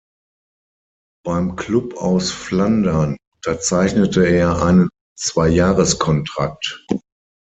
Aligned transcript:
Beim 1.23 1.55
Klub 1.57 1.93
aus 1.95 2.31
Flandern 2.31 3.17
unterzeichnete 3.35 4.25
er 4.27 4.59
einen 4.63 4.89
Zwei-Jahres-Kontrakt. 5.15 6.83